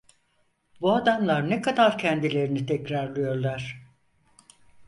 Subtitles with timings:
[0.81, 3.81] Bu adamlar ne kadar kendilerini tekrarlıyorlar...